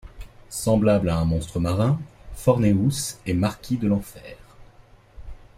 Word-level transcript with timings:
Semblable 0.49 1.09
à 1.11 1.19
un 1.19 1.25
monstre 1.25 1.59
marin, 1.59 2.01
Forneus 2.33 3.19
est 3.27 3.35
marquis 3.35 3.77
de 3.77 3.87
l'enfer. 3.87 4.35